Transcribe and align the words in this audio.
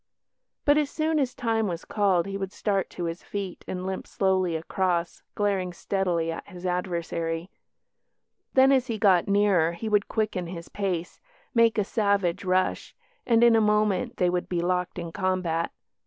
But 0.65 0.79
as 0.79 0.89
soon 0.89 1.19
as 1.19 1.35
time 1.35 1.67
was 1.67 1.85
called 1.85 2.25
he 2.25 2.35
would 2.35 2.51
start 2.51 2.89
to 2.89 3.03
his 3.03 3.21
feet 3.21 3.63
and 3.67 3.85
limp 3.85 4.07
slowly 4.07 4.55
across 4.55 5.21
glaring 5.35 5.73
steadily 5.73 6.31
at 6.31 6.47
his 6.47 6.65
adversary; 6.65 7.51
then, 8.55 8.71
as 8.71 8.87
he 8.87 8.97
got 8.97 9.27
nearer, 9.27 9.73
he 9.73 9.87
would 9.87 10.07
quicken 10.07 10.47
his 10.47 10.69
pace, 10.69 11.19
make 11.53 11.77
a 11.77 11.83
savage 11.83 12.43
rush, 12.43 12.95
and 13.27 13.43
in 13.43 13.55
a 13.55 13.61
moment 13.61 14.17
they 14.17 14.27
would 14.31 14.49
be 14.49 14.59
locked 14.59 14.97
in 14.97 15.11
combat. 15.11 15.71